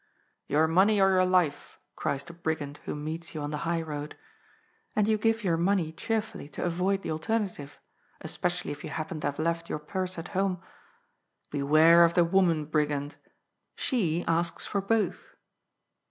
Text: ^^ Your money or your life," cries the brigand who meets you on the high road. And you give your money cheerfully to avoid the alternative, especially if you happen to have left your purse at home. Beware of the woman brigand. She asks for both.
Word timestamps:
^^ 0.01 0.03
Your 0.47 0.67
money 0.67 0.99
or 0.99 1.11
your 1.11 1.27
life," 1.27 1.77
cries 1.95 2.23
the 2.23 2.33
brigand 2.33 2.79
who 2.85 2.95
meets 2.95 3.35
you 3.35 3.41
on 3.41 3.51
the 3.51 3.57
high 3.69 3.83
road. 3.83 4.17
And 4.95 5.07
you 5.07 5.15
give 5.15 5.43
your 5.43 5.57
money 5.57 5.91
cheerfully 5.91 6.49
to 6.57 6.63
avoid 6.63 7.03
the 7.03 7.11
alternative, 7.11 7.77
especially 8.21 8.71
if 8.71 8.83
you 8.83 8.89
happen 8.89 9.19
to 9.19 9.27
have 9.27 9.37
left 9.37 9.69
your 9.69 9.77
purse 9.77 10.17
at 10.17 10.29
home. 10.29 10.59
Beware 11.51 12.03
of 12.03 12.15
the 12.15 12.23
woman 12.25 12.65
brigand. 12.65 13.15
She 13.75 14.25
asks 14.27 14.65
for 14.65 14.81
both. 14.81 15.35